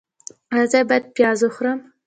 ایا 0.53 0.63
زه 0.71 0.79
باید 0.89 1.05
پیاز 1.15 1.39
وخورم؟ 1.45 1.79